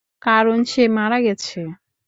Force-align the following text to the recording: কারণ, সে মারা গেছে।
কারণ, 0.21 0.57
সে 0.63 0.83
মারা 0.97 1.17
গেছে। 1.21 1.59